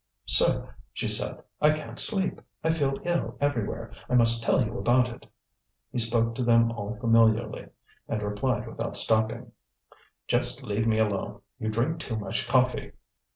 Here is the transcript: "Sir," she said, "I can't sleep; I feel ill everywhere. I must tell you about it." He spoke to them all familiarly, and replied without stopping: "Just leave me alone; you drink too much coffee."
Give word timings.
"Sir," 0.25 0.75
she 0.93 1.07
said, 1.07 1.43
"I 1.61 1.73
can't 1.73 1.99
sleep; 1.99 2.41
I 2.63 2.71
feel 2.71 2.95
ill 3.03 3.37
everywhere. 3.39 3.91
I 4.09 4.15
must 4.15 4.41
tell 4.41 4.65
you 4.65 4.79
about 4.79 5.07
it." 5.07 5.27
He 5.91 5.99
spoke 5.99 6.33
to 6.33 6.43
them 6.43 6.71
all 6.71 6.97
familiarly, 6.99 7.67
and 8.09 8.23
replied 8.23 8.67
without 8.67 8.97
stopping: 8.97 9.51
"Just 10.27 10.63
leave 10.63 10.87
me 10.87 10.97
alone; 10.97 11.41
you 11.59 11.69
drink 11.69 11.99
too 11.99 12.17
much 12.17 12.47
coffee." 12.49 12.93